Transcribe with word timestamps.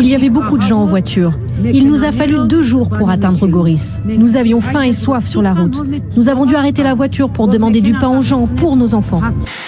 Il 0.00 0.06
y 0.06 0.14
avait 0.14 0.30
beaucoup 0.30 0.56
de 0.56 0.62
gens 0.62 0.80
en 0.80 0.84
voiture. 0.84 1.32
Il 1.64 1.86
nous 1.86 2.04
a 2.04 2.12
fallu 2.12 2.46
deux 2.46 2.62
jours 2.62 2.88
pour 2.88 3.10
atteindre 3.10 3.46
Goris. 3.46 4.00
Nous 4.04 4.36
avions 4.36 4.60
faim 4.60 4.82
et 4.82 4.92
soif 4.92 5.24
sur 5.26 5.42
la 5.42 5.54
route. 5.54 5.82
Nous 6.16 6.28
avons 6.28 6.44
dû 6.44 6.54
arrêter 6.54 6.82
la 6.82 6.94
voiture 6.94 7.30
pour 7.30 7.48
demander 7.48 7.80
du 7.80 7.94
pain 7.94 8.08
aux 8.08 8.22
gens, 8.22 8.46
pour 8.46 8.76
nos 8.76 8.94
enfants. 8.94 9.22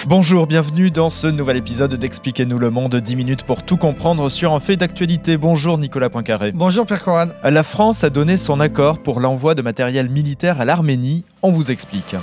Bonjour, 0.07 0.47
bienvenue 0.47 0.91
dans 0.91 1.09
ce 1.09 1.27
nouvel 1.27 1.57
épisode 1.57 1.95
d'Expliquez-nous 1.95 2.59
le 2.59 2.69
monde, 2.69 2.95
10 2.95 3.15
minutes 3.15 3.43
pour 3.43 3.63
tout 3.63 3.77
comprendre 3.77 4.29
sur 4.29 4.53
un 4.53 4.59
fait 4.59 4.77
d'actualité. 4.77 5.37
Bonjour 5.37 5.77
Nicolas 5.77 6.09
Poincaré. 6.09 6.51
Bonjour 6.51 6.85
Pierre 6.85 7.03
Coran. 7.03 7.27
La 7.43 7.63
France 7.63 8.03
a 8.03 8.09
donné 8.09 8.37
son 8.37 8.59
accord 8.59 8.99
pour 8.99 9.19
l'envoi 9.19 9.55
de 9.55 9.61
matériel 9.61 10.09
militaire 10.09 10.61
à 10.61 10.65
l'Arménie. 10.65 11.23
On 11.41 11.51
vous 11.51 11.71
explique. 11.71 12.15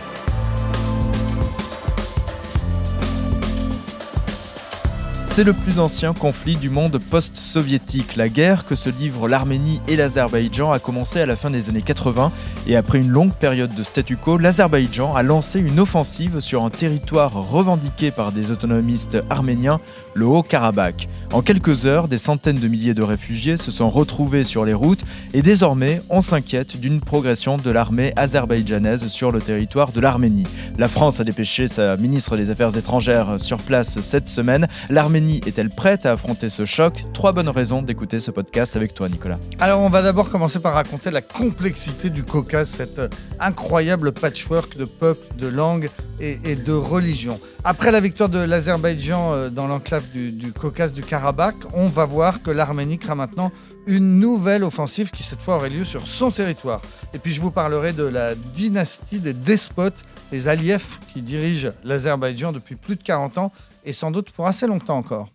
C'est 5.37 5.45
le 5.45 5.53
plus 5.53 5.81
ancien 5.81 6.15
conflit 6.15 6.57
du 6.57 6.71
monde 6.71 6.99
post-soviétique. 6.99 8.17
La 8.17 8.31
guerre 8.31 8.65
que 8.65 8.75
se 8.75 8.89
livrent 8.89 9.29
l'Arménie 9.29 9.83
et 9.87 9.95
l'Azerbaïdjan 9.95 10.73
a 10.73 10.79
commencé 10.79 11.21
à 11.21 11.27
la 11.27 11.37
fin 11.37 11.51
des 11.51 11.69
années 11.69 11.83
80 11.83 12.33
et 12.67 12.75
après 12.75 13.01
une 13.01 13.11
longue 13.11 13.35
période 13.35 13.75
de 13.75 13.83
statu 13.83 14.17
quo, 14.17 14.39
l'Azerbaïdjan 14.39 15.15
a 15.15 15.23
lancé 15.23 15.61
une 15.61 15.79
offensive 15.79 16.41
sur 16.41 16.65
un 16.65 16.71
territoire 16.71 17.35
revendiqué 17.35 18.11
par 18.11 18.33
des 18.33 18.51
autonomistes 18.51 19.19
arméniens, 19.29 19.79
le 20.15 20.25
Haut-Karabakh. 20.25 21.07
En 21.35 21.43
quelques 21.43 21.85
heures, 21.85 22.09
des 22.09 22.17
centaines 22.17 22.59
de 22.59 22.69
milliers 22.69 22.95
de 22.95 23.03
réfugiés 23.03 23.59
se 23.59 23.71
sont 23.71 23.91
retrouvés 23.91 24.43
sur 24.43 24.65
les 24.65 24.73
routes 24.73 25.05
et 25.35 25.43
désormais 25.43 26.01
on 26.09 26.23
s'inquiète 26.23 26.81
d'une 26.81 27.03
progression 27.03 27.59
de 27.59 27.71
l'armée 27.71 28.15
azerbaïdjanaise 28.17 29.07
sur 29.09 29.33
le 29.33 29.41
territoire 29.41 29.93
de 29.93 30.01
l'Arménie. 30.01 30.47
La 30.79 30.89
France 30.89 31.21
a 31.21 31.25
dépêché 31.25 31.69
sa 31.69 31.99
ministre 31.99 32.39
des 32.39 32.49
Affaires 32.49 32.75
étrangères 32.75 33.39
sur 33.39 33.59
place 33.59 34.01
cette 34.01 34.31
semaine. 34.31 34.67
Est-elle 35.35 35.69
prête 35.69 36.07
à 36.07 36.13
affronter 36.13 36.51
ce 36.51 36.65
choc? 36.65 37.05
Trois 37.13 37.33
bonnes 37.33 37.49
raisons 37.49 37.83
d'écouter 37.83 38.21
ce 38.21 38.31
podcast 38.31 38.77
avec 38.77 38.95
toi, 38.95 39.09
Nicolas. 39.09 39.39
Alors, 39.59 39.81
on 39.81 39.89
va 39.89 40.03
d'abord 40.03 40.31
commencer 40.31 40.61
par 40.61 40.75
raconter 40.75 41.11
la 41.11 41.23
complexité 41.23 42.11
du 42.11 42.25
Caucase, 42.25 42.69
cette 42.69 42.99
euh, 42.99 43.09
incroyable 43.41 44.13
patchwork 44.13 44.77
de 44.77 44.85
peuples, 44.85 45.37
de 45.39 45.49
langues 45.49 45.91
et, 46.21 46.57
de 46.57 46.73
religions. 46.73 47.39
Après 47.65 47.91
la 47.91 48.01
victoire 48.01 48.29
de 48.29 48.39
l'Azerbaïdjan 48.39 49.33
euh, 49.33 49.51
dans 49.51 49.67
l'enclave 49.67 50.05
du, 50.13 50.31
du 50.31 50.53
Caucase 50.53 50.93
du 50.93 51.03
Karabakh, 51.03 51.57
on 51.75 51.89
va 51.89 52.05
voir 52.05 52.43
que 52.43 52.51
l'Arménie 52.51 52.99
craint 52.99 53.15
maintenant 53.15 53.53
une 53.87 54.19
nouvelle 54.19 54.65
offensive 54.65 55.11
qui 55.11 55.23
cette 55.23 55.43
fois 55.43 55.57
aurait 55.57 55.71
lieu 55.71 55.85
sur 55.85 56.07
son 56.07 56.31
territoire. 56.31 56.83
Et 57.15 57.19
puis 57.19 57.33
je 57.33 57.41
vous 57.41 57.51
parlerai 57.51 57.93
de 57.93 58.03
la 58.03 58.35
dynastie 58.35 59.21
des 59.21 59.33
despotes, 59.33 60.05
les 60.33 60.49
Aliyev, 60.49 60.83
qui 61.13 61.23
dirigent 61.23 61.71
l'Azerbaïdjan 61.85 62.53
depuis 62.53 62.75
plus 62.75 62.97
de 62.97 63.03
40 63.03 63.39
ans 63.39 63.53
et 63.87 63.93
sans 63.93 64.11
doute 64.11 64.31
pour 64.33 64.47
assez 64.47 64.67
longtemps 64.67 64.99
encore. 64.99 65.29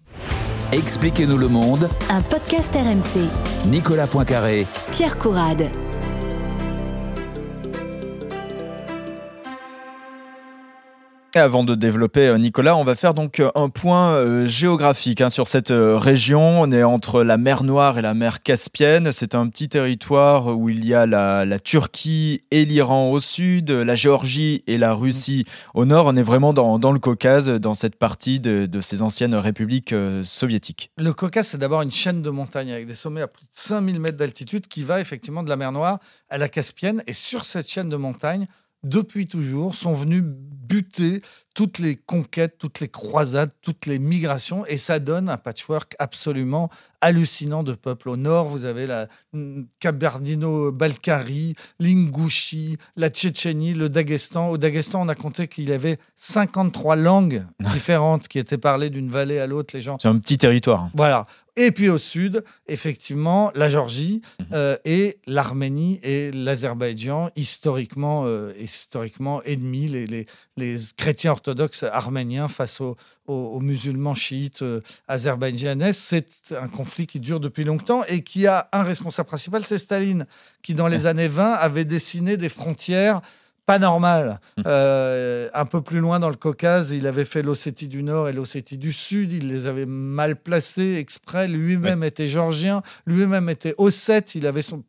Expliquez-nous 0.71 1.37
le 1.37 1.47
monde. 1.47 1.89
Un 2.09 2.21
podcast 2.21 2.75
RMC. 2.75 3.27
Nicolas 3.67 4.07
Poincaré. 4.07 4.67
Pierre 4.91 5.17
Courade. 5.17 5.69
Avant 11.33 11.63
de 11.63 11.75
développer, 11.75 12.27
euh, 12.27 12.37
Nicolas, 12.37 12.75
on 12.75 12.83
va 12.83 12.97
faire 12.97 13.13
donc 13.13 13.39
euh, 13.39 13.49
un 13.55 13.69
point 13.69 14.15
euh, 14.15 14.45
géographique 14.47 15.21
hein, 15.21 15.29
sur 15.29 15.47
cette 15.47 15.71
région. 15.71 16.41
On 16.61 16.73
est 16.73 16.83
entre 16.83 17.23
la 17.23 17.37
mer 17.37 17.63
Noire 17.63 17.97
et 17.97 18.01
la 18.01 18.13
mer 18.13 18.43
Caspienne. 18.43 19.13
C'est 19.13 19.33
un 19.33 19.47
petit 19.47 19.69
territoire 19.69 20.57
où 20.57 20.67
il 20.67 20.85
y 20.85 20.93
a 20.93 21.05
la, 21.05 21.59
Turquie 21.59 22.43
et 22.51 22.65
l'Iran 22.65 23.11
au 23.11 23.21
sud, 23.21 23.71
la 23.71 23.95
Géorgie 23.95 24.65
et 24.67 24.77
la 24.77 24.93
Russie 24.93 25.45
au 25.73 25.85
nord. 25.85 26.07
On 26.07 26.17
est 26.17 26.21
vraiment 26.21 26.51
dans, 26.51 26.91
le 26.91 26.99
Caucase, 26.99 27.47
dans 27.47 27.75
cette 27.75 27.95
partie 27.95 28.41
de, 28.41 28.67
ces 28.81 29.01
anciennes 29.01 29.35
républiques 29.35 29.95
soviétiques. 30.23 30.91
Le 30.97 31.13
Caucase, 31.13 31.47
c'est 31.47 31.57
d'abord 31.57 31.81
une 31.81 31.91
chaîne 31.91 32.21
de 32.21 32.29
montagnes 32.29 32.73
avec 32.73 32.87
des 32.87 32.93
sommets 32.93 33.21
à 33.21 33.27
plus 33.27 33.45
de 33.45 33.51
5000 33.53 34.01
mètres 34.01 34.17
d'altitude 34.17 34.67
qui 34.67 34.83
va 34.83 34.99
effectivement 34.99 35.43
de 35.43 35.49
la 35.49 35.55
mer 35.55 35.71
Noire 35.71 35.99
à 36.29 36.37
la 36.37 36.49
Caspienne. 36.49 37.03
Et 37.07 37.13
sur 37.13 37.45
cette 37.45 37.69
chaîne 37.69 37.87
de 37.87 37.95
montagnes, 37.95 38.47
depuis 38.83 39.27
toujours, 39.27 39.75
sont 39.75 39.93
venus 39.93 40.23
buter 40.25 41.21
toutes 41.53 41.79
les 41.79 41.95
conquêtes, 41.95 42.57
toutes 42.57 42.79
les 42.79 42.87
croisades, 42.87 43.51
toutes 43.61 43.85
les 43.85 43.99
migrations, 43.99 44.65
et 44.65 44.77
ça 44.77 44.99
donne 44.99 45.29
un 45.29 45.37
patchwork 45.37 45.95
absolument 45.99 46.69
hallucinant 47.01 47.63
de 47.63 47.73
peuples. 47.73 48.09
Au 48.09 48.17
nord, 48.17 48.47
vous 48.47 48.63
avez 48.63 48.85
la 48.87 49.07
Kabardino-Balkarie, 49.79 51.55
l'Ingouchi, 51.79 52.77
la 52.95 53.09
Tchétchénie, 53.09 53.73
le 53.73 53.89
Daghestan. 53.89 54.49
Au 54.49 54.57
Daghestan, 54.57 55.01
on 55.01 55.09
a 55.09 55.15
compté 55.15 55.47
qu'il 55.47 55.67
y 55.69 55.73
avait 55.73 55.97
53 56.15 56.95
langues 56.95 57.43
différentes 57.73 58.27
qui 58.27 58.39
étaient 58.39 58.59
parlées 58.59 58.91
d'une 58.91 59.09
vallée 59.09 59.39
à 59.39 59.47
l'autre. 59.47 59.75
Les 59.75 59.81
gens. 59.81 59.97
C'est 59.99 60.07
un 60.07 60.19
petit 60.19 60.37
territoire. 60.37 60.89
Voilà. 60.93 61.25
Et 61.57 61.71
puis 61.71 61.89
au 61.89 61.97
sud, 61.97 62.45
effectivement, 62.67 63.51
la 63.55 63.69
Géorgie 63.69 64.21
mhm. 64.39 64.45
euh, 64.53 64.77
et 64.85 65.17
l'Arménie 65.27 65.99
et 66.01 66.31
l'Azerbaïdjan, 66.31 67.29
historiquement, 67.35 68.23
euh, 68.25 68.53
historiquement 68.57 69.43
ennemis, 69.43 69.89
les, 69.89 70.05
les, 70.05 70.27
les, 70.55 70.77
chrétiens 70.95 71.31
orthodoxes 71.31 71.50
arméniens 71.91 72.47
face 72.47 72.81
aux, 72.81 72.97
aux, 73.27 73.59
musulmans 73.59 74.15
chiites 74.15 74.61
euh, 74.61 74.81
azerbaïdjanais. 75.07 75.93
C'est 75.93 76.27
un 76.51 76.67
conflit 76.67 77.07
qui 77.07 77.19
dure 77.19 77.39
depuis 77.39 77.63
longtemps 77.63 78.03
et 78.07 78.21
qui 78.21 78.47
a 78.47 78.69
un 78.71 78.83
responsable 78.83 79.27
principal, 79.27 79.65
c'est 79.65 79.79
Staline, 79.79 80.25
qui 80.61 80.73
dans 80.73 80.87
les 80.87 81.05
années 81.05 81.27
20 81.27 81.53
avait 81.53 81.85
dessiné 81.85 82.37
des 82.37 82.49
frontières 82.49 83.21
pas 83.65 83.79
normal. 83.79 84.39
Hum. 84.57 84.63
Euh, 84.67 85.49
un 85.53 85.65
peu 85.65 85.81
plus 85.81 85.99
loin 85.99 86.19
dans 86.19 86.29
le 86.29 86.35
Caucase, 86.35 86.91
il 86.91 87.07
avait 87.07 87.25
fait 87.25 87.41
l'Ossétie 87.41 87.87
du 87.87 88.03
Nord 88.03 88.27
et 88.27 88.33
l'Ossétie 88.33 88.77
du 88.77 88.91
Sud. 88.91 89.31
Il 89.31 89.47
les 89.47 89.65
avait 89.65 89.85
mal 89.85 90.35
placés 90.35 90.95
exprès. 90.95 91.47
Lui-même 91.47 92.03
était 92.03 92.27
géorgien, 92.27 92.81
lui-même 93.05 93.49
était 93.49 93.73
ossète. 93.77 94.35
Il 94.35 94.47
avait 94.47 94.61
son, 94.61 94.83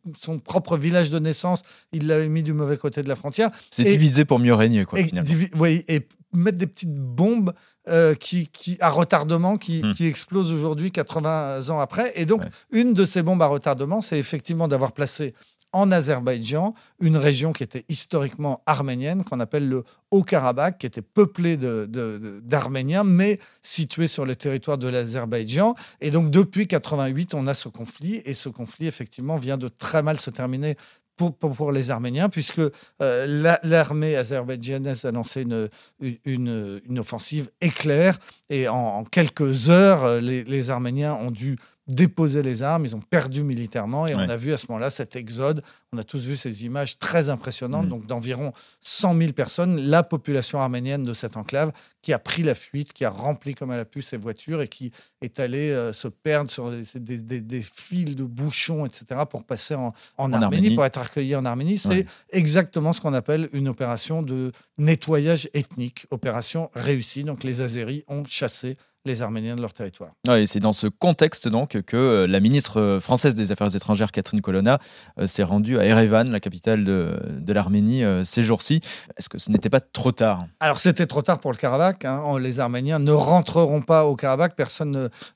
propre 0.44 0.77
village 0.77 1.11
de 1.11 1.19
naissance. 1.19 1.62
Il 1.93 2.06
l'avait 2.06 2.29
mis 2.29 2.43
du 2.43 2.53
mauvais 2.53 2.77
côté 2.77 3.03
de 3.03 3.09
la 3.09 3.17
frontière. 3.17 3.50
C'est 3.71 3.84
divisé 3.84 4.25
pour 4.25 4.39
mieux 4.39 4.55
régner, 4.55 4.84
quoi. 4.84 4.99
Et, 4.99 5.11
oui, 5.56 5.84
et 5.89 6.06
mettre 6.32 6.59
des 6.59 6.66
petites 6.66 6.94
bombes 6.94 7.53
euh, 7.88 8.15
qui, 8.15 8.48
à 8.81 8.91
retardement 8.91 9.56
qui, 9.56 9.82
hum. 9.82 9.94
qui 9.94 10.06
explosent 10.06 10.53
aujourd'hui, 10.53 10.93
80 10.93 11.69
ans 11.70 11.81
après. 11.81 12.12
Et 12.15 12.26
donc, 12.26 12.43
une 12.70 12.93
de 12.93 13.04
ces 13.04 13.22
bombes 13.22 13.43
à 13.43 13.47
retardement, 13.47 14.00
c'est 14.00 14.19
effectivement 14.19 14.69
d'avoir 14.69 14.93
placé 14.93 15.34
en 15.72 15.91
Azerbaïdjan, 15.91 16.75
une 17.00 17.16
région 17.16 17.53
qui 17.53 17.62
était 17.62 17.84
historiquement 17.88 18.62
arménienne, 18.66 19.25
qu'on 19.25 19.41
appelle 19.41 19.69
le 19.69 19.84
Haut-Karabakh, 20.10 20.78
qui 20.78 20.87
était 20.87 21.03
peuplée 21.03 21.56
d'Arméniens, 21.56 23.04
mais 23.04 23.41
située 23.62 24.06
sur 24.06 24.26
le 24.26 24.37
territoire 24.37 24.76
de 24.76 24.88
l'Azerbaïdjan. 24.88 25.75
Et 26.03 26.10
donc, 26.10 26.31
depuis 26.31 26.66
88, 26.66 27.34
on 27.34 27.47
a 27.47 27.54
ce 27.54 27.69
conflit, 27.69 28.20
et 28.26 28.34
ce 28.34 28.50
conflit, 28.50 28.87
effectivement, 28.87 29.37
vient 29.37 29.56
de 29.56 29.69
très 29.69 30.03
mal 30.03 30.20
se 30.20 30.28
terminer 30.28 30.76
pour, 31.17 31.34
pour, 31.34 31.73
les 31.73 31.91
Arméniens, 31.91 32.28
puisque 32.28 32.61
euh, 33.00 33.59
l'armée 33.62 34.17
azerbaïdjanaise 34.17 35.05
a 35.05 35.12
lancé 35.12 35.43
une, 35.43 35.69
une, 36.00 36.81
une, 36.89 36.99
offensive 36.99 37.50
éclair, 37.61 38.19
et 38.50 38.69
en, 38.69 39.05
quelques 39.05 39.71
heures, 39.71 40.05
euh, 40.05 40.21
les, 40.21 40.45
les 40.45 40.71
Arméniens 40.71 41.15
ont 41.15 41.31
dû 41.31 41.59
déposer 41.92 42.42
les 42.42 42.62
armes, 42.62 42.84
ils 42.84 42.97
ont 42.97 43.00
perdu 43.00 43.42
militairement 43.42 44.06
et 44.06 44.14
on 44.14 44.20
a 44.20 44.36
vu 44.36 44.53
à 44.53 44.58
ce 44.58 44.66
moment-là 44.69 44.91
cet 44.91 45.14
exode. 45.14 45.62
On 45.92 45.98
a 45.98 46.04
tous 46.04 46.25
vu 46.25 46.36
ces 46.36 46.64
images 46.64 46.98
très 46.98 47.28
impressionnantes, 47.28 47.86
mm. 47.86 47.91
donc 47.91 48.06
d'environ 48.06 48.53
100 48.80 49.16
000 49.16 49.32
personnes, 49.32 49.80
la 49.80 50.02
population 50.02 50.60
arménienne 50.60 51.02
de 51.02 51.12
cette 51.12 51.36
enclave 51.36 51.72
qui 52.00 52.12
a 52.12 52.19
pris 52.19 52.42
la 52.42 52.54
fuite, 52.54 52.92
qui 52.92 53.04
a 53.04 53.10
rempli 53.10 53.54
comme 53.54 53.70
elle 53.72 53.81
a 53.81 53.84
pu 53.84 54.02
ses 54.02 54.16
voitures 54.16 54.60
et 54.60 54.69
qui 54.69 54.91
est 55.20 55.38
allée 55.38 55.70
euh, 55.70 55.92
se 55.92 56.08
perdre 56.08 56.50
sur 56.50 56.70
des, 56.70 57.62
fils 57.62 58.16
de 58.16 58.25
bouchons, 58.25 58.86
etc., 58.86 59.20
pour 59.31 59.44
passer 59.44 59.75
en, 59.75 59.92
Arménie, 60.32 60.75
pour 60.75 60.84
être 60.84 60.98
accueillis 60.98 61.36
en 61.36 61.44
Arménie. 61.44 61.78
C'est 61.78 62.06
exactement 62.31 62.92
ce 62.92 63.00
qu'on 63.00 63.14
appelle 63.14 63.48
une 63.52 63.69
opération 63.69 64.22
de 64.22 64.50
nettoyage 64.78 65.48
ethnique, 65.54 66.06
opération 66.10 66.70
réussie. 66.75 67.22
Donc 67.22 67.44
les 67.44 67.60
Azéris 67.60 68.04
ont 68.08 68.25
chassé 68.25 68.76
les 69.04 69.22
Arméniens 69.22 69.56
de 69.56 69.60
leur 69.60 69.72
territoire. 69.72 70.12
et 70.28 70.46
c'est 70.46 70.60
dans 70.60 70.72
ce 70.72 70.86
contexte 70.86 71.48
donc 71.48 71.80
que 71.82 71.96
euh, 71.96 72.26
la 72.28 72.38
ministre 72.38 72.81
euh, 72.81 73.00
française 73.00 73.34
des 73.34 73.50
Affaires 73.50 73.75
étrangères 73.75 74.12
Catherine 74.12 74.40
Colonna 74.40 74.78
euh, 75.19 75.26
s'est 75.26 75.43
rendue 75.43 75.78
à 75.78 75.84
Erevan, 75.84 76.31
la 76.31 76.38
capitale 76.38 76.84
de, 76.84 77.19
de 77.28 77.52
l'Arménie, 77.52 78.02
ces 78.25 78.43
jours-ci. 78.43 78.81
Est-ce 79.16 79.28
que 79.28 79.38
ce 79.38 79.50
n'était 79.50 79.70
pas 79.70 79.81
trop 79.81 80.12
tard? 80.12 80.46
Alors 80.60 80.78
c'était 80.78 81.06
trop 81.06 81.22
tard 81.22 81.40
pour 81.40 81.50
le 81.50 81.56
Karabakh. 81.56 82.04
Hein. 82.04 82.38
Les 82.38 82.60
Arméniens 82.60 82.99
ne 82.99 83.12
rentreront 83.12 83.82
pas 83.82 84.06
au 84.06 84.14
Karabakh, 84.14 84.54
personne 84.54 84.90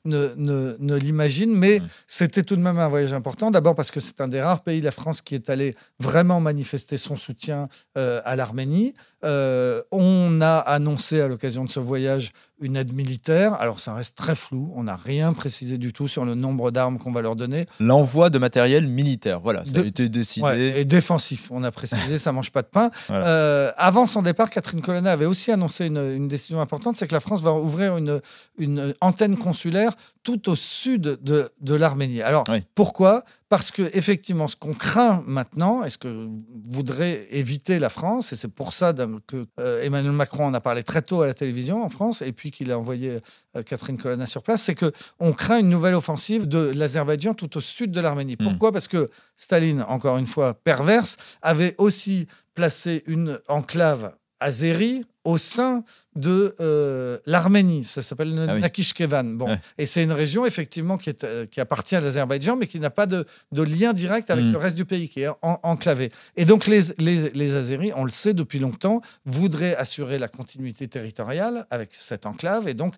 ne, 0.04 0.32
ne, 0.36 0.76
ne, 0.78 0.94
l'imagine, 0.94 1.52
mais 1.54 1.80
mmh. 1.80 1.88
c'était 2.06 2.42
tout 2.42 2.56
de 2.56 2.60
même 2.62 2.78
un 2.78 2.88
voyage 2.88 3.12
important. 3.12 3.50
D'abord 3.50 3.74
parce 3.74 3.90
que 3.90 4.00
c'est 4.00 4.20
un 4.20 4.28
des 4.28 4.40
rares 4.40 4.62
pays, 4.62 4.80
la 4.80 4.92
France, 4.92 5.22
qui 5.22 5.34
est 5.34 5.50
allé 5.50 5.74
vraiment 5.98 6.40
manifester 6.40 6.96
son 6.96 7.16
soutien 7.16 7.68
à 7.94 8.36
l'Arménie. 8.36 8.94
On 9.26 10.40
a 10.40 10.58
annoncé 10.58 11.20
à 11.20 11.28
l'occasion 11.28 11.64
de 11.64 11.70
ce 11.70 11.80
voyage 11.80 12.32
une 12.60 12.76
aide 12.76 12.92
militaire. 12.92 13.54
Alors 13.60 13.80
ça 13.80 13.94
reste 13.94 14.16
très 14.16 14.34
flou, 14.34 14.72
on 14.74 14.84
n'a 14.84 14.96
rien 14.96 15.32
précisé 15.32 15.78
du 15.78 15.92
tout 15.92 16.08
sur 16.08 16.24
le 16.24 16.34
nombre 16.34 16.70
d'armes 16.70 16.98
qu'on 16.98 17.12
va 17.12 17.20
leur 17.22 17.36
donner. 17.36 17.66
L'envoi 17.80 18.30
de 18.30 18.38
matériel 18.38 18.86
militaire, 18.86 19.40
voilà, 19.40 19.64
ça 19.64 19.78
a 19.78 19.82
été 19.82 20.08
décidé. 20.08 20.74
et 20.76 20.84
défensif, 20.84 21.50
on 21.50 21.62
a 21.64 21.70
précisé, 21.70 22.18
ça 22.18 22.32
mange 22.32 22.50
pas 22.50 22.62
de 22.62 22.68
pain. 22.68 22.90
Euh, 23.10 23.72
avant 23.76 24.06
son 24.06 24.22
départ, 24.22 24.50
Catherine 24.50 24.80
Colonna 24.80 25.12
avait 25.12 25.26
aussi 25.26 25.52
annoncé 25.52 25.86
une, 25.86 26.28
décision 26.28 26.60
importante, 26.60 26.96
c'est 26.96 27.06
que 27.06 27.14
la 27.14 27.20
France 27.20 27.42
va 27.42 27.52
ouvrir 27.52 27.96
une, 27.96 28.20
une 28.58 28.94
antenne 29.00 29.36
consulaire 29.36 29.92
tout 30.26 30.48
au 30.48 30.56
sud 30.56 31.02
de, 31.02 31.52
de 31.60 31.74
l'Arménie. 31.76 32.20
Alors, 32.20 32.42
pourquoi? 32.74 33.22
Parce 33.48 33.70
que 33.70 33.88
effectivement, 33.96 34.48
ce 34.48 34.56
qu'on 34.56 34.74
craint 34.74 35.22
maintenant, 35.24 35.84
et 35.84 35.90
ce 35.90 35.98
que 35.98 36.28
voudrait 36.68 37.28
éviter 37.30 37.78
la 37.78 37.88
France, 37.88 38.32
et 38.32 38.36
c'est 38.36 38.52
pour 38.52 38.72
ça 38.72 38.92
que 39.28 39.46
euh, 39.60 39.84
Emmanuel 39.84 40.10
Macron 40.10 40.46
en 40.46 40.54
a 40.54 40.60
parlé 40.60 40.82
très 40.82 41.00
tôt 41.00 41.22
à 41.22 41.26
la 41.26 41.34
télévision 41.34 41.84
en 41.84 41.88
France, 41.90 42.22
et 42.22 42.32
puis 42.32 42.50
qu'il 42.50 42.72
a 42.72 42.78
envoyé 42.78 43.18
euh, 43.56 43.62
Catherine 43.62 43.98
Colonna 43.98 44.26
sur 44.26 44.42
place, 44.42 44.64
c'est 44.64 44.74
que 44.74 44.90
on 45.20 45.32
craint 45.32 45.60
une 45.60 45.68
nouvelle 45.68 45.94
offensive 45.94 46.48
de 46.48 46.72
l'Azerbaïdjan 46.74 47.34
tout 47.34 47.56
au 47.56 47.60
sud 47.60 47.92
de 47.92 48.00
l'Arménie. 48.00 48.34
Hmm. 48.40 48.48
Pourquoi? 48.48 48.72
Parce 48.72 48.88
que 48.88 49.10
Staline, 49.36 49.84
encore 49.88 50.18
une 50.18 50.26
fois 50.26 50.54
perverse, 50.54 51.18
avait 51.40 51.76
aussi 51.78 52.26
placé 52.56 53.04
une 53.06 53.38
enclave 53.46 54.12
azérie 54.40 55.04
au 55.24 55.38
sein 55.38 55.84
de 56.14 56.54
euh, 56.60 57.18
l'Arménie. 57.26 57.84
Ça 57.84 58.00
s'appelle 58.00 58.34
ah 58.48 58.58
Nakishkevan. 58.58 59.36
Bon. 59.36 59.58
Et 59.76 59.86
c'est 59.86 60.02
une 60.02 60.12
région, 60.12 60.46
effectivement, 60.46 60.96
qui, 60.96 61.10
est, 61.10 61.24
euh, 61.24 61.46
qui 61.46 61.60
appartient 61.60 61.96
à 61.96 62.00
l'Azerbaïdjan, 62.00 62.56
mais 62.56 62.66
qui 62.66 62.80
n'a 62.80 62.90
pas 62.90 63.06
de, 63.06 63.26
de, 63.52 63.62
lien 63.62 63.92
direct 63.92 64.30
avec 64.30 64.44
hmm. 64.44 64.52
le 64.52 64.58
reste 64.58 64.76
du 64.76 64.84
pays, 64.84 65.08
qui 65.08 65.22
est 65.22 65.30
enclavé. 65.42 66.12
Et 66.36 66.44
donc, 66.44 66.66
les, 66.66 66.80
les, 66.98 67.30
les 67.30 67.54
Azéris, 67.54 67.92
on 67.96 68.04
le 68.04 68.10
sait 68.10 68.34
depuis 68.34 68.58
longtemps, 68.58 69.02
voudraient 69.24 69.76
assurer 69.76 70.18
la 70.18 70.28
continuité 70.28 70.88
territoriale 70.88 71.66
avec 71.70 71.90
cette 71.92 72.24
enclave 72.24 72.68
et 72.68 72.74
donc 72.74 72.94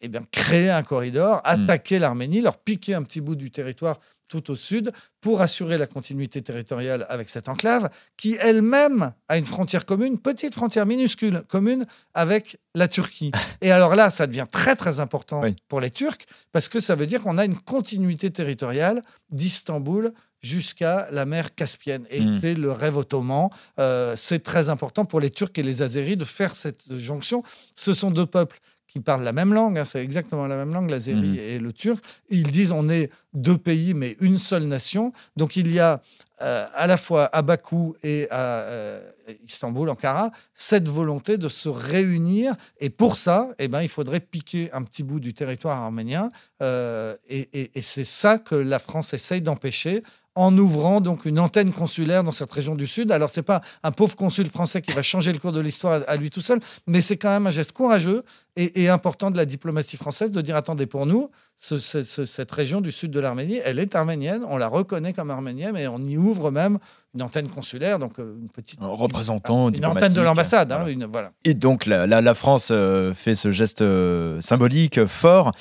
eh 0.00 0.08
bien, 0.08 0.22
créer 0.30 0.70
un 0.70 0.82
corridor, 0.82 1.38
hmm. 1.38 1.40
attaquer 1.44 1.98
l'Arménie, 1.98 2.40
leur 2.40 2.58
piquer 2.58 2.94
un 2.94 3.02
petit 3.02 3.20
bout 3.20 3.36
du 3.36 3.50
territoire 3.50 4.00
tout 4.30 4.50
au 4.50 4.56
sud 4.56 4.92
pour 5.20 5.42
assurer 5.42 5.76
la 5.78 5.86
continuité 5.86 6.42
territoriale 6.42 7.06
avec 7.08 7.28
cette 7.28 7.48
enclave 7.48 7.90
qui 8.16 8.36
elle-même 8.40 9.12
a 9.28 9.36
une 9.36 9.44
frontière 9.44 9.84
commune, 9.84 10.18
petite 10.18 10.54
frontière 10.54 10.86
minuscule 10.86 11.42
commune 11.48 11.86
avec 12.14 12.58
la 12.74 12.88
Turquie. 12.88 13.32
Et 13.60 13.70
alors 13.70 13.94
là, 13.94 14.10
ça 14.10 14.26
devient 14.26 14.46
très 14.50 14.76
très 14.76 15.00
important 15.00 15.42
pour 15.68 15.80
les 15.80 15.90
Turcs 15.90 16.24
parce 16.52 16.68
que 16.68 16.80
ça 16.80 16.94
veut 16.94 17.06
dire 17.06 17.22
qu'on 17.22 17.38
a 17.38 17.44
une 17.44 17.58
continuité 17.58 18.30
territoriale 18.30 19.02
d'Istanbul 19.30 20.12
jusqu'à 20.40 21.08
la 21.10 21.24
mer 21.24 21.54
Caspienne. 21.54 22.06
Et 22.10 22.20
hmm. 22.20 22.38
c'est 22.40 22.54
le 22.54 22.70
rêve 22.70 22.96
ottoman. 22.96 23.48
Euh, 23.78 24.14
c'est 24.16 24.42
très 24.42 24.68
important 24.68 25.04
pour 25.04 25.20
les 25.20 25.30
Turcs 25.30 25.52
et 25.56 25.62
les 25.62 25.82
Azéris 25.82 26.16
de 26.16 26.24
faire 26.24 26.54
cette 26.54 26.96
jonction. 26.96 27.42
Ce 27.74 27.94
sont 27.94 28.10
deux 28.10 28.26
peuples 28.26 28.60
qui 28.86 29.00
parlent 29.00 29.24
la 29.24 29.32
même 29.32 29.52
langue, 29.52 29.78
hein, 29.78 29.84
c'est 29.84 30.02
exactement 30.02 30.46
la 30.46 30.56
même 30.56 30.72
langue, 30.72 30.90
l'azéri 30.90 31.30
mmh. 31.30 31.38
et 31.38 31.58
le 31.58 31.72
turc. 31.72 32.04
Ils 32.28 32.50
disent 32.50 32.72
on 32.72 32.88
est 32.88 33.10
deux 33.32 33.58
pays, 33.58 33.94
mais 33.94 34.16
une 34.20 34.38
seule 34.38 34.64
nation. 34.64 35.12
Donc 35.36 35.56
il 35.56 35.72
y 35.72 35.80
a 35.80 36.02
euh, 36.42 36.66
à 36.74 36.86
la 36.86 36.96
fois 36.96 37.30
à 37.32 37.42
Bakou 37.42 37.94
et 38.02 38.26
à 38.30 38.60
euh, 38.62 39.12
Istanbul, 39.44 39.88
Ankara, 39.88 40.32
cette 40.52 40.88
volonté 40.88 41.38
de 41.38 41.48
se 41.48 41.68
réunir. 41.68 42.54
Et 42.80 42.90
pour 42.90 43.16
ça, 43.16 43.50
eh 43.58 43.68
ben, 43.68 43.82
il 43.82 43.88
faudrait 43.88 44.20
piquer 44.20 44.70
un 44.72 44.82
petit 44.82 45.04
bout 45.04 45.20
du 45.20 45.32
territoire 45.32 45.80
arménien. 45.80 46.30
Euh, 46.60 47.16
et 47.28 47.70
c'est 47.80 48.04
ça 48.04 48.38
que 48.38 48.56
la 48.56 48.78
France 48.78 49.14
essaye 49.14 49.40
d'empêcher 49.40 50.02
en 50.34 50.56
ouvrant 50.58 51.00
donc 51.00 51.24
une 51.24 51.38
antenne 51.38 51.72
consulaire 51.72 52.24
dans 52.24 52.32
cette 52.32 52.50
région 52.50 52.74
du 52.74 52.86
Sud. 52.86 53.12
Alors, 53.12 53.30
ce 53.30 53.40
n'est 53.40 53.44
pas 53.44 53.62
un 53.82 53.92
pauvre 53.92 54.16
consul 54.16 54.48
français 54.48 54.82
qui 54.82 54.92
va 54.92 55.02
changer 55.02 55.32
le 55.32 55.38
cours 55.38 55.52
de 55.52 55.60
l'histoire 55.60 56.02
à 56.06 56.16
lui 56.16 56.30
tout 56.30 56.40
seul, 56.40 56.60
mais 56.86 57.00
c'est 57.00 57.16
quand 57.16 57.30
même 57.30 57.46
un 57.46 57.50
geste 57.50 57.72
courageux 57.72 58.24
et, 58.56 58.88
important 58.88 59.30
de 59.30 59.36
la 59.36 59.46
diplomatie 59.46 59.96
française 59.96 60.30
de 60.30 60.40
dire 60.40 60.54
attendez, 60.54 60.86
pour 60.86 61.06
nous, 61.06 61.30
cette 61.56 62.50
région 62.52 62.80
du 62.80 62.92
sud 62.92 63.10
de 63.10 63.18
l'Arménie, 63.18 63.60
elle 63.64 63.78
est 63.78 63.94
arménienne, 63.94 64.44
on 64.48 64.56
la 64.56 64.68
reconnaît 64.68 65.12
comme 65.12 65.30
arménienne, 65.30 65.72
mais 65.74 65.88
on 65.88 66.00
y 66.00 66.16
ouvre 66.16 66.50
même 66.50 66.78
une 67.14 67.22
antenne 67.22 67.48
consulaire, 67.48 67.98
donc 67.98 68.18
euh, 68.18 68.36
une 68.40 68.48
petite. 68.48 68.80
Un 68.82 68.88
représentant 68.88 69.70
Une 69.70 69.86
antenne 69.86 70.12
de 70.12 70.20
l'ambassade. 70.20 70.70
Hein, 70.72 70.84
voilà. 71.10 71.32
Et 71.44 71.54
donc, 71.54 71.86
la, 71.86 72.34
France 72.34 72.68
euh, 72.70 73.14
fait 73.14 73.34
ce 73.34 73.52
geste 73.52 73.82
euh, 73.82 74.40
symbolique 74.40 75.04
fort 75.06 75.52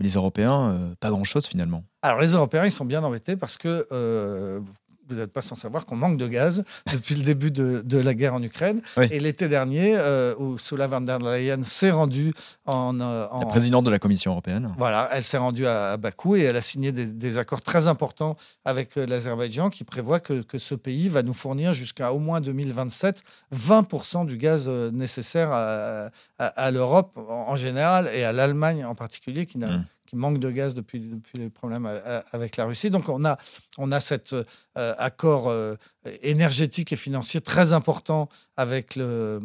les 0.00 0.10
Européens, 0.10 0.72
euh, 0.72 0.94
pas 0.98 1.10
grand-chose 1.10 1.46
finalement. 1.46 1.84
Alors 2.02 2.20
les 2.20 2.32
Européens, 2.32 2.64
ils 2.64 2.72
sont 2.72 2.84
bien 2.84 3.04
embêtés 3.04 3.36
parce 3.36 3.56
que 3.56 3.86
euh, 3.92 4.60
vous 5.10 5.20
n'êtes 5.20 5.32
pas 5.32 5.42
sans 5.42 5.54
savoir 5.54 5.86
qu'on 5.86 5.96
manque 5.96 6.16
de 6.16 6.26
gaz 6.26 6.64
depuis 6.92 7.14
le 7.14 7.24
début 7.24 7.50
de, 7.50 7.98
la 7.98 8.14
guerre 8.14 8.34
en 8.34 8.42
Ukraine. 8.42 8.80
Et 9.10 9.20
l'été 9.20 9.48
dernier, 9.48 9.94
euh, 9.96 10.34
où 10.38 10.52
Ursula 10.54 10.86
von 10.86 11.02
der 11.02 11.18
Leyen 11.18 11.62
s'est 11.62 11.90
rendue 11.90 12.32
en, 12.66 12.98
euh, 13.00 13.26
La 13.38 13.46
présidente 13.46 13.84
de 13.84 13.90
la 13.90 13.98
Commission 13.98 14.32
européenne. 14.32 14.72
Voilà, 14.78 15.08
elle 15.12 15.24
s'est 15.24 15.38
rendue 15.38 15.66
à, 15.66 15.96
Bakou 15.96 16.36
et 16.36 16.42
elle 16.42 16.56
a 16.56 16.60
signé 16.60 16.92
des, 16.92 17.38
accords 17.38 17.62
très 17.62 17.86
importants 17.86 18.36
avec 18.64 18.96
euh, 18.96 19.06
l'Azerbaïdjan 19.06 19.70
qui 19.70 19.84
prévoit 19.84 20.20
que, 20.20 20.44
ce 20.58 20.74
pays 20.74 21.08
va 21.08 21.22
nous 21.22 21.32
fournir 21.32 21.74
jusqu'à 21.74 22.12
au 22.12 22.18
moins 22.18 22.40
2027 22.40 23.22
20% 23.54 24.26
du 24.26 24.36
gaz 24.36 24.66
euh, 24.68 24.90
nécessaire 24.90 25.50
à, 25.52 26.70
l'Europe 26.70 27.16
en, 27.16 27.56
général 27.56 28.10
et 28.12 28.24
à 28.24 28.32
l'Allemagne 28.32 28.84
en 28.84 28.94
particulier 28.94 29.46
qui 29.46 29.58
n'a. 29.58 29.68
Mmh 29.68 29.84
manque 30.12 30.38
de 30.38 30.50
gaz 30.50 30.74
depuis, 30.74 31.00
depuis 31.00 31.38
les 31.38 31.50
problèmes 31.50 31.86
avec 32.32 32.56
la 32.56 32.64
Russie. 32.64 32.90
Donc 32.90 33.08
on 33.08 33.24
a, 33.24 33.38
on 33.78 33.92
a 33.92 34.00
cet 34.00 34.34
euh, 34.76 34.94
accord 34.98 35.48
euh, 35.48 35.74
énergétique 36.22 36.92
et 36.92 36.96
financier 36.96 37.40
très 37.40 37.72
important 37.72 38.28
avec, 38.56 38.96
le, 38.96 39.40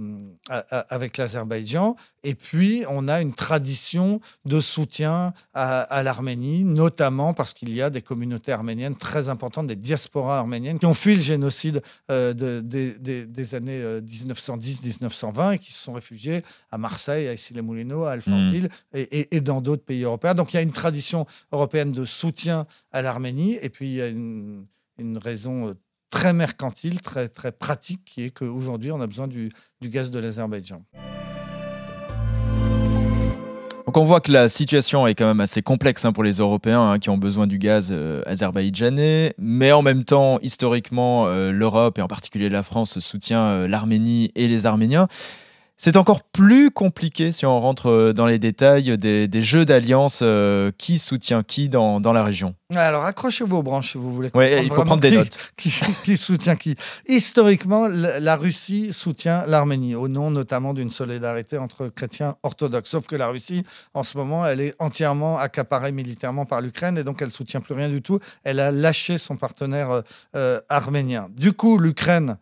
avec 0.50 1.18
l'Azerbaïdjan. 1.18 1.96
Et 2.24 2.36
puis 2.36 2.84
on 2.90 3.08
a 3.08 3.22
une 3.22 3.34
tradition 3.34 4.20
de 4.46 4.60
soutien 4.60 5.34
à, 5.54 6.04
l'Arménie, 6.04 6.64
notamment 6.64 7.34
parce 7.34 7.54
qu'il 7.54 7.74
y 7.74 7.82
a 7.82 7.90
des 7.90 8.02
communautés 8.02 8.52
arméniennes 8.52 8.96
très 8.96 9.30
importantes, 9.30 9.68
des 9.68 9.76
diasporas 9.76 10.40
arméniennes 10.40 10.80
qui 10.80 10.86
ont 10.86 10.94
fui 10.94 11.16
le 11.16 11.22
génocide 11.22 11.82
euh, 12.12 12.34
de, 12.34 12.62
des 12.62 13.56
années 13.56 13.82
1910-1920 14.02 15.54
et 15.54 15.60
qui 15.60 15.72
se 15.72 15.84
sont 15.84 15.94
réfugiés 15.94 16.44
à 16.72 16.78
Marseille, 16.78 17.28
à 17.28 17.34
Issy-les-Moulineaux, 17.34 18.04
à 18.04 18.12
Alfortville 18.12 18.70
mmh. 18.94 18.98
et, 18.98 19.36
et, 19.36 19.42
dans 19.42 19.62
d'autres 19.62 19.84
pays 19.84 20.04
européens. 20.04 20.34
Donc 20.34 20.54
il 20.54 20.58
y 20.58 20.60
a 20.60 20.64
une 20.64 20.72
tradition 20.72 21.26
européenne 21.52 21.92
de 21.92 22.06
soutien 22.06 22.68
à 22.92 23.02
l'Arménie, 23.02 23.58
et 23.62 23.70
puis 23.70 23.88
il 23.88 23.96
y 23.96 24.02
a 24.02 24.08
une, 24.08 24.66
raison 25.18 25.70
euh, 25.70 25.74
très 26.10 26.34
mercantile, 26.34 27.02
très, 27.02 27.30
très 27.30 27.52
pratique, 27.52 28.06
qui 28.06 28.24
est 28.24 28.30
qu'aujourd'hui, 28.32 28.92
on 28.92 29.02
a 29.02 29.08
besoin 29.08 29.28
du, 29.28 29.52
gaz 29.82 30.12
de 30.12 30.20
l'Azerbaïdjan. 30.20 30.84
Donc 33.86 33.98
on 33.98 34.04
voit 34.04 34.20
que 34.20 34.32
la 34.32 34.48
situation 34.48 35.06
est 35.06 35.14
quand 35.14 35.28
même 35.28 35.42
assez 35.42 35.62
complexe 35.62 36.06
hein, 36.06 36.12
pour 36.12 36.24
les 36.24 36.38
Européens 36.38 36.90
hein, 36.90 37.00
qui 37.00 37.12
ont 37.12 37.18
besoin 37.18 37.46
du 37.46 37.60
gaz 37.60 37.90
euh, 37.92 38.24
azerbaïdjanais, 38.26 39.36
mais 39.38 39.72
en 39.72 39.84
même 39.84 40.04
temps, 40.04 40.40
historiquement, 40.42 41.28
euh, 41.28 41.52
l'Europe 41.52 42.00
et 42.00 42.02
en 42.02 42.08
particulier 42.08 42.50
la 42.50 42.64
France 42.64 42.98
soutient 43.00 43.68
l'Arménie 43.68 44.32
et 44.36 44.48
les 44.48 44.66
Arméniens. 44.66 45.08
C'est 45.78 45.98
encore 45.98 46.24
plus 46.24 46.72
compliqué 46.72 47.34
si 47.34 47.46
on 47.46 47.60
rentre 47.60 47.88
euh, 47.88 48.14
dans 48.14 48.28
les 48.28 48.40
détails 48.40 48.98
des, 48.98 49.42
jeux 49.42 49.66
d'alliance. 49.66 50.20
Euh, 50.22 50.72
qui 50.78 50.98
soutient 50.98 51.44
qui 51.44 51.68
dans, 51.68 52.00
la 52.00 52.24
région 52.24 52.56
Alors 52.74 53.04
accrochez-vous 53.04 53.58
aux 53.58 53.64
branches 53.64 53.92
si 53.92 53.98
vous 53.98 54.12
voulez. 54.14 54.30
Oui, 54.34 54.48
il 54.64 54.72
faut 54.72 54.84
prendre 54.84 55.02
des 55.02 55.12
notes. 55.12 55.38
Qui, 55.58 56.18
soutient 56.18 56.56
qui 56.56 56.76
Historiquement, 57.08 57.88
la, 57.88 58.36
Russie 58.36 58.94
soutient 58.94 59.46
l'Arménie, 59.48 59.96
au 59.96 60.08
nom 60.08 60.32
notamment 60.32 60.74
d'une 60.74 60.90
solidarité 60.90 61.58
entre 61.58 61.88
chrétiens 61.88 62.38
orthodoxes. 62.44 62.90
Sauf 62.90 63.08
que 63.08 63.16
la 63.16 63.28
Russie, 63.28 63.64
en 63.94 64.04
ce 64.04 64.18
moment, 64.18 64.46
elle 64.46 64.62
est 64.62 64.76
entièrement 64.80 65.38
accaparée 65.38 65.92
militairement 65.92 66.46
par 66.46 66.62
l'Ukraine 66.62 66.98
et 66.98 67.04
donc 67.04 67.22
elle 67.22 67.30
ne 67.30 67.34
soutient 67.34 67.62
plus 67.62 67.74
rien 67.74 67.90
du 67.90 68.02
tout. 68.02 68.20
Elle 68.44 68.60
a 68.60 68.72
lâché 68.72 69.18
son 69.18 69.36
partenaire 69.36 70.04
euh, 70.36 70.62
arménien. 70.70 71.28
Du 71.36 71.54
coup, 71.54 71.78
l'Ukraine. 71.78 72.38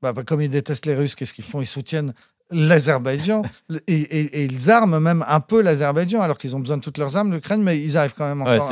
Bah, 0.00 0.12
bah, 0.12 0.22
comme 0.22 0.40
ils 0.40 0.50
détestent 0.50 0.86
les 0.86 0.94
Russes, 0.94 1.16
qu'est-ce 1.16 1.34
qu'ils 1.34 1.44
font? 1.44 1.60
Ils 1.60 1.66
soutiennent 1.66 2.14
l'Azerbaïdjan. 2.50 3.42
Et, 3.86 4.44
ils 4.44 4.70
arment 4.70 5.00
même 5.00 5.24
un 5.28 5.40
peu 5.40 5.60
l'Azerbaïdjan 5.60 6.20
alors 6.20 6.38
qu'ils 6.38 6.56
ont 6.56 6.60
besoin 6.60 6.78
de 6.78 6.82
toutes 6.82 6.98
leurs 6.98 7.16
armes 7.16 7.32
l'Ukraine 7.32 7.62
mais 7.62 7.78
ils 7.78 7.96
arrivent 7.96 8.14
quand 8.16 8.28
même 8.28 8.40
encore 8.40 8.70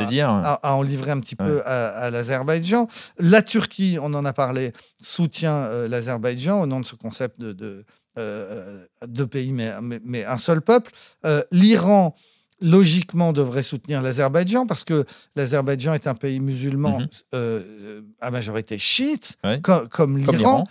à, 0.63 0.75
en 0.75 0.81
livrer 0.81 1.11
un 1.11 1.19
petit 1.19 1.35
peu 1.35 1.61
à, 1.65 2.09
l'Azerbaïdjan. 2.09 2.87
La 3.19 3.41
Turquie 3.41 3.97
on 4.01 4.13
en 4.13 4.25
a 4.25 4.33
parlé 4.33 4.73
soutient 5.01 5.55
euh, 5.55 5.87
l'Azerbaïdjan 5.87 6.61
au 6.61 6.65
nom 6.65 6.79
de 6.79 6.85
ce 6.85 6.95
concept 6.95 7.39
de, 7.39 7.53
de 7.53 7.85
euh, 8.17 8.85
deux 9.05 9.27
pays 9.27 9.53
mais, 9.53 9.71
mais, 9.81 10.25
un 10.25 10.37
seul 10.37 10.61
peuple. 10.61 10.91
Euh, 11.25 11.43
l'Iran 11.51 12.15
logiquement 12.59 13.33
devrait 13.33 13.61
soutenir 13.61 14.01
l'Azerbaïdjan 14.01 14.65
parce 14.65 14.83
que 14.83 15.05
l'Azerbaïdjan 15.35 15.93
est 15.93 16.07
un 16.07 16.15
pays 16.15 16.39
musulman 16.39 16.97
mhm. 17.31 18.03
à 18.19 18.31
majorité 18.31 18.79
chiite, 18.79 19.37
comme, 19.91 20.17
l'Iran. 20.17 20.63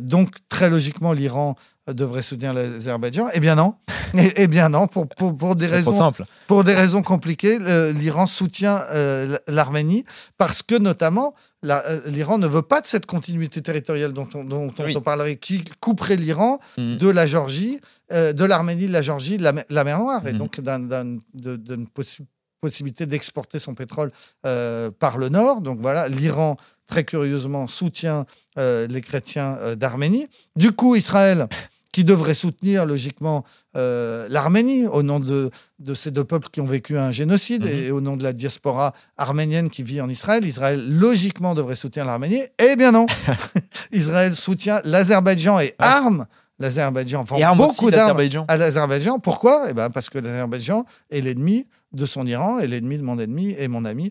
donc 0.00 0.34
très 0.50 0.68
logiquement, 0.68 1.14
l'Iran 1.14 1.56
devrait 1.92 2.22
soutenir 2.22 2.52
l'Azerbaïdjan 2.52 3.28
Eh 3.34 3.40
bien 3.40 3.54
non. 3.54 3.74
Eh, 4.14 4.32
eh 4.36 4.46
bien 4.46 4.68
non, 4.68 4.86
pour, 4.86 5.08
pour, 5.08 5.36
pour 5.36 5.54
des 5.56 5.66
raisons 5.66 6.12
pour 6.46 6.64
des 6.64 6.74
raisons 6.74 7.02
compliquées, 7.02 7.58
l'Iran 7.92 8.26
soutient 8.26 8.84
euh, 8.92 9.36
l'Arménie 9.48 10.04
parce 10.38 10.62
que 10.62 10.76
notamment 10.76 11.34
euh, 11.64 12.00
l'Iran 12.06 12.38
ne 12.38 12.46
veut 12.46 12.62
pas 12.62 12.80
de 12.80 12.86
cette 12.86 13.06
continuité 13.06 13.62
territoriale 13.62 14.12
dont 14.12 14.28
on, 14.34 14.44
dont, 14.44 14.72
on 14.78 15.00
parlerait, 15.00 15.36
qui 15.36 15.64
couperait 15.80 16.16
l'Iran 16.16 16.60
mm. 16.78 16.96
de 16.96 17.08
la 17.08 17.26
Géorgie, 17.26 17.80
euh, 18.12 18.32
de 18.32 18.44
l'Arménie, 18.44 18.86
de 18.86 18.92
la 18.92 19.02
Géorgie, 19.02 19.38
de 19.38 19.42
la, 19.42 19.84
mer 19.84 19.98
Noire, 19.98 20.26
et 20.26 20.32
mm. 20.32 20.38
donc 20.38 20.60
d'une 21.34 21.86
possibilité 22.60 23.06
d'exporter 23.06 23.58
son 23.58 23.74
pétrole 23.74 24.12
par 24.42 25.18
le 25.18 25.28
nord. 25.28 25.60
Donc 25.60 25.80
voilà, 25.80 26.08
l'Iran 26.08 26.56
très 26.88 27.04
curieusement 27.04 27.66
soutient 27.66 28.26
les 28.56 29.00
chrétiens 29.00 29.74
d'Arménie. 29.76 30.28
Du 30.54 30.72
coup, 30.72 30.94
Israël 30.94 31.48
qui 31.96 32.04
devrait 32.04 32.34
soutenir 32.34 32.84
logiquement 32.84 33.42
euh, 33.74 34.26
l'Arménie 34.28 34.86
au 34.86 35.02
nom 35.02 35.18
de, 35.18 35.50
de, 35.78 35.94
ces 35.94 36.10
deux 36.10 36.24
peuples 36.24 36.48
qui 36.52 36.60
ont 36.60 36.66
vécu 36.66 36.98
un 36.98 37.10
génocide 37.10 37.64
mhm. 37.64 37.70
et 37.70 37.90
au 37.90 38.02
nom 38.02 38.18
de 38.18 38.22
la 38.22 38.34
diaspora 38.34 38.92
arménienne 39.16 39.70
qui 39.70 39.82
vit 39.82 40.02
en 40.02 40.10
Israël. 40.10 40.44
Israël, 40.44 40.86
logiquement, 40.86 41.54
devrait 41.54 41.74
soutenir 41.74 42.04
l'Arménie. 42.04 42.42
Eh 42.58 42.76
bien 42.76 42.92
non 42.92 43.06
Israël 43.92 44.34
soutient 44.34 44.82
l'Azerbaïdjan 44.84 45.58
et 45.58 45.74
arme 45.78 46.26
l'Azerbaïdjan 46.58 47.24
vend 47.24 47.56
beaucoup 47.56 47.90
d'armes 47.90 48.20
à 48.48 48.56
l'Azerbaïdjan. 48.58 49.18
Pourquoi? 49.18 49.70
Eh 49.70 49.72
ben 49.72 49.88
Parce 49.88 50.10
que 50.10 50.18
l'Azerbaïdjan 50.18 50.84
est 51.10 51.22
l'ennemi 51.22 51.66
de 51.96 52.06
son 52.06 52.26
Iran 52.26 52.58
et 52.58 52.68
l'ennemi 52.68 52.98
de 52.98 53.02
mon 53.02 53.18
ennemi 53.18 53.54
et 53.58 53.68
mon 53.68 53.84
ami. 53.84 54.10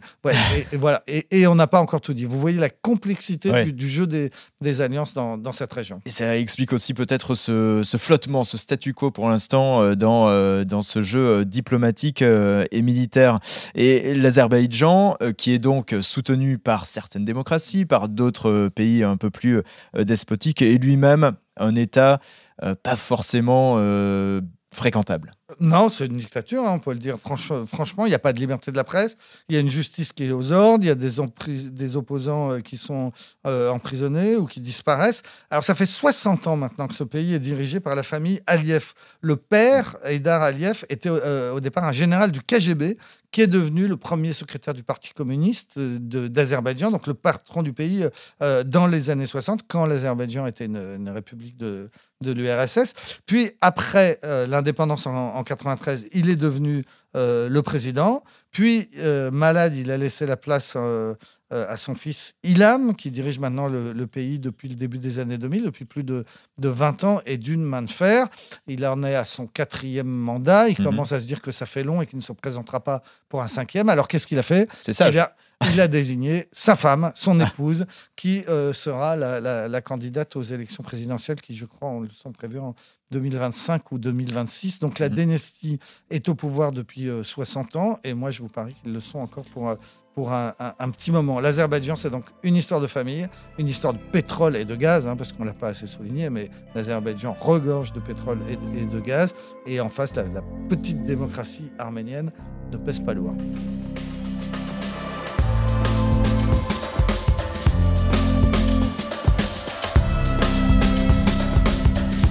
et, 0.72 0.78
voilà. 0.78 1.04
Et, 1.08 1.48
on 1.48 1.56
n'a 1.56 1.68
pas 1.68 1.80
encore 1.80 2.02
tout 2.02 2.14
dit. 2.14 2.26
Vous 2.26 2.40
voyez 2.40 2.60
la 2.60 2.70
complexité 2.70 3.72
du, 3.72 3.88
jeu 3.88 4.08
des, 4.08 4.82
alliances 4.82 5.14
dans, 5.14 5.52
cette 5.52 5.72
région. 5.72 6.02
Et 6.06 6.10
ça 6.10 6.38
explique 6.38 6.74
aussi 6.74 6.94
peut-être 6.94 7.36
ce, 7.36 7.98
flottement, 7.98 8.44
ce 8.44 8.58
statu 8.58 8.94
quo 8.94 9.12
pour 9.12 9.30
l'instant 9.30 9.82
euh, 9.82 9.96
dans, 9.96 10.28
euh, 10.28 10.64
dans 10.66 10.82
ce 10.82 11.02
jeu 11.02 11.26
euh, 11.26 11.46
diplomatique 11.46 12.22
et 12.22 12.82
militaire. 12.82 13.40
Et 13.76 14.16
l'Azerbaïdjan, 14.16 15.18
qui 15.38 15.54
est 15.54 15.60
donc 15.60 15.96
soutenu 16.02 16.58
par 16.58 16.86
certaines 16.86 17.26
démocraties, 17.26 17.86
par 17.86 18.10
d'autres 18.10 18.70
pays 18.70 19.04
un 19.04 19.18
peu 19.18 19.30
plus 19.30 19.62
despotiques, 19.98 20.62
est 20.62 20.78
lui-même 20.78 21.34
un 21.58 21.76
État 21.76 22.20
pas 22.84 22.96
forcément 22.96 23.78
fréquentable. 24.72 25.34
Non, 25.60 25.90
c'est 25.90 26.08
une 26.08 26.14
dictature, 26.14 26.66
hein, 26.66 26.72
on 26.74 26.80
peut 26.80 26.94
le 26.94 27.00
dire. 27.00 27.20
franchement, 27.20 28.08
il 28.08 28.10
n'y 28.10 28.16
a 28.16 28.20
pas 28.20 28.34
de 28.34 28.40
liberté 28.40 28.72
de 28.72 28.76
la 28.76 28.84
presse. 28.84 29.16
Il 29.48 29.54
y 29.54 29.58
a 29.60 29.62
une 29.62 29.70
justice 29.70 30.12
qui 30.12 30.26
est 30.26 30.32
aux 30.32 30.52
ordres. 30.52 30.84
Il 30.84 30.88
y 30.88 30.90
a 30.90 30.96
des, 30.96 31.20
opposants 31.98 32.52
euh, 32.52 32.60
qui 32.62 32.78
sont 32.78 33.12
euh, 33.46 33.70
emprisonnés 33.70 34.38
ou 34.38 34.48
qui 34.48 34.60
disparaissent. 34.60 35.22
Alors, 35.52 35.64
ça 35.64 35.76
fait 35.76 35.86
60 35.86 36.48
ans 36.48 36.58
maintenant 36.58 36.88
que 36.88 36.96
ce 36.96 37.04
pays 37.04 37.36
est 37.36 37.40
dirigé 37.40 37.80
par 37.80 37.94
la 37.94 38.02
famille 38.02 38.42
Aliyev. 38.48 38.94
Le 39.22 39.36
père, 39.36 39.98
Eidar 40.04 40.42
Aliyev, 40.42 40.84
était 40.90 41.10
euh, 41.12 41.54
au 41.54 41.60
départ 41.60 41.84
un 41.84 41.92
général 41.92 42.32
du 42.32 42.42
KGB 42.42 42.98
qui 43.32 43.42
est 43.42 43.48
devenu 43.48 43.88
le 43.88 43.98
premier 43.98 44.34
secrétaire 44.34 44.74
du 44.74 44.84
Parti 44.84 45.14
communiste 45.14 45.78
d'Azerbaïdjan, 45.78 46.90
donc 46.90 47.06
le 47.06 47.14
patron 47.14 47.64
du 47.64 47.74
pays 47.74 48.08
dans 48.40 48.88
les 48.88 49.10
années 49.10 49.26
60, 49.26 49.68
quand 49.68 49.86
l'Azerbaïdjan 49.86 50.46
était 50.46 50.64
une, 50.64 51.10
république 51.10 51.58
de 51.58 51.90
l'URSS. 52.22 52.94
Puis, 53.26 53.52
après 53.60 54.20
l'indépendance 54.24 55.06
en 55.06 55.35
en 55.36 55.44
93, 55.44 56.08
il 56.14 56.30
est 56.30 56.36
devenu 56.36 56.86
euh, 57.16 57.50
le 57.50 57.62
président. 57.62 58.24
Puis, 58.52 58.90
euh, 58.98 59.32
malade, 59.32 59.76
il 59.76 59.92
a 59.92 59.98
laissé 59.98 60.26
la 60.26 60.38
place 60.38 60.74
euh, 60.78 61.14
à 61.52 61.78
son 61.78 61.94
fils 61.94 62.34
Ilham, 62.44 62.96
qui 62.96 63.12
dirige 63.12 63.40
maintenant 63.40 63.68
le, 63.68 64.08
pays 64.08 64.40
depuis 64.40 64.70
le 64.70 64.76
début 64.76 64.98
des 64.98 65.20
années 65.20 65.38
2000, 65.38 65.64
depuis 65.64 65.86
plus 65.86 66.04
de, 66.04 66.26
de 66.58 66.70
20 66.70 67.04
ans 67.04 67.22
et 67.26 67.38
d'une 67.38 67.64
main 67.64 67.82
de 67.82 67.92
fer. 67.92 68.28
Il 68.68 68.86
en 68.86 69.04
est 69.04 69.16
à 69.16 69.26
son 69.26 69.46
quatrième 69.46 70.08
mandat. 70.08 70.70
Il 70.70 70.80
mhm. 70.80 70.86
commence 70.86 71.12
à 71.12 71.20
se 71.20 71.28
dire 71.28 71.42
que 71.42 71.52
ça 71.52 71.66
fait 71.66 71.84
long 71.84 72.02
et 72.02 72.08
qu'il 72.08 72.18
ne 72.18 72.24
se 72.24 72.34
présentera 72.34 72.80
pas 72.80 73.04
pour 73.30 73.42
un 73.42 73.48
cinquième. 73.48 73.90
Alors, 73.90 74.08
qu'est-ce 74.08 74.28
qu'il 74.28 74.40
a 74.40 74.44
fait? 74.44 74.70
C'est 74.82 74.94
ça. 74.94 75.12
Il 75.72 75.80
a 75.80 75.88
désigné 75.88 76.48
sa 76.52 76.76
femme, 76.76 77.12
son 77.16 77.40
ah. 77.40 77.48
épouse, 77.48 77.86
qui 78.16 78.44
sera 78.74 79.16
la, 79.16 79.68
la, 79.68 79.82
candidate 79.82 80.36
aux 80.36 80.42
élections 80.42 80.84
présidentielles 80.84 81.42
qui, 81.42 81.56
je 81.56 81.66
crois, 81.66 81.92
sont 82.14 82.32
prévues 82.32 82.60
en 82.60 82.76
2025 83.12 83.92
ou 83.92 83.98
2026. 83.98 84.80
Donc 84.80 85.00
la 85.00 85.10
mmh. 85.10 85.14
dynastie 85.14 85.80
est 86.10 86.30
au 86.30 86.36
pouvoir 86.36 86.72
depuis 86.72 87.10
60 87.24 87.76
euh, 87.76 87.80
ans 87.80 88.00
et 88.04 88.14
moi 88.14 88.32
je 88.32 88.42
vous 88.42 88.50
parie 88.50 88.74
qu'ils 88.76 88.94
le 88.94 89.00
sont 89.00 89.20
encore 89.20 89.46
pour, 89.52 89.70
euh, 89.70 89.76
pour 90.14 90.32
un, 90.32 90.54
petit 90.92 91.12
moment. 91.12 91.40
L'Azerbaïdjan, 91.40 91.96
c'est 91.96 92.10
donc 92.10 92.26
une 92.44 92.56
histoire 92.56 92.82
de 92.82 92.88
famille, 92.88 93.28
une 93.60 93.68
histoire 93.68 93.94
de 93.94 94.00
pétrole 94.00 94.56
et 94.56 94.66
de 94.66 94.76
gaz, 94.76 95.08
hein, 95.08 95.16
parce 95.16 95.34
qu'on 95.34 95.44
ne 95.44 95.50
l'a 95.50 95.54
pas 95.54 95.70
assez 95.70 95.88
souligné, 95.88 96.30
mais 96.30 96.50
l'Azerbaïdjan 96.74 97.36
regorge 97.40 97.92
de 97.92 98.00
pétrole 98.00 98.40
et 98.50 98.56
de, 98.86 99.00
gaz. 99.02 99.36
Et 99.66 99.82
en 99.82 99.90
face, 99.90 100.16
la, 100.16 100.24
la 100.24 100.42
petite 100.70 101.02
démocratie 101.02 101.70
arménienne 101.78 102.32
ne 102.72 102.78
pèse 102.78 103.02
pas 103.02 103.14
loin. 103.14 103.36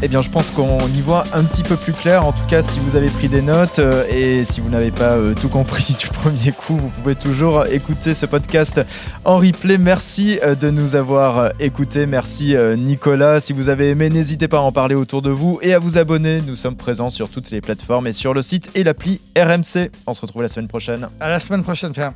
Eh 0.04 0.08
bien, 0.08 0.20
je 0.20 0.28
pense 0.28 0.50
qu'on 0.50 0.78
y 0.80 1.00
voit 1.00 1.24
un 1.32 1.44
petit 1.44 1.62
peu 1.62 1.76
plus 1.76 1.92
clair. 1.92 2.26
En 2.26 2.32
tout 2.32 2.46
cas, 2.50 2.60
si 2.60 2.78
vous 2.78 2.94
avez 2.94 3.08
pris 3.08 3.30
des 3.30 3.40
notes 3.40 3.78
euh, 3.78 4.04
et 4.10 4.44
si 4.44 4.60
vous 4.60 4.68
n'avez 4.68 4.90
pas 4.90 5.12
euh, 5.12 5.32
tout 5.32 5.48
compris 5.48 5.94
du 5.98 6.08
premier 6.08 6.52
coup, 6.52 6.76
vous 6.76 6.90
pouvez 6.90 7.14
toujours 7.14 7.64
écouter 7.64 8.12
ce 8.12 8.26
podcast 8.26 8.82
en 9.24 9.36
replay. 9.36 9.78
Merci 9.78 10.38
euh, 10.42 10.54
de 10.54 10.68
nous 10.68 10.94
avoir 10.94 11.52
écoutés. 11.58 12.04
Merci 12.04 12.54
Nicolas. 12.76 13.40
Si 13.40 13.54
vous 13.54 13.70
avez 13.70 13.90
aimé, 13.90 14.10
n'hésitez 14.10 14.46
pas 14.46 14.58
à 14.58 14.60
en 14.60 14.72
parler 14.72 14.94
autour 14.94 15.22
de 15.22 15.30
vous 15.30 15.58
et 15.62 15.72
à 15.72 15.78
vous 15.78 15.96
abonner. 15.96 16.42
Nous 16.46 16.56
sommes 16.56 16.76
présents 16.76 17.08
sur 17.08 17.30
toutes 17.30 17.50
les 17.50 17.62
plateformes 17.62 18.06
et 18.06 18.12
sur 18.12 18.34
le 18.34 18.42
site 18.42 18.70
et 18.74 18.84
l'appli 18.84 19.22
RMC. 19.38 19.90
On 20.06 20.12
se 20.12 20.20
retrouve 20.20 20.42
la 20.42 20.48
semaine 20.48 20.68
prochaine. 20.68 21.08
À 21.18 21.30
la 21.30 21.40
semaine 21.40 21.62
prochaine, 21.62 21.92
Pierre. 21.92 22.12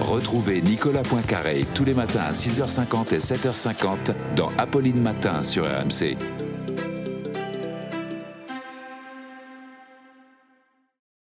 Retrouvez 0.00 0.62
Nicolas 0.62 1.02
Poincaré 1.02 1.66
tous 1.74 1.84
les 1.84 1.94
matins 1.94 2.20
à 2.26 2.32
6h50 2.32 3.14
et 3.14 3.18
7h50 3.18 4.14
dans 4.34 4.50
Apolline 4.56 5.02
Matin 5.02 5.42
sur 5.42 5.64
RMC. 5.64 6.16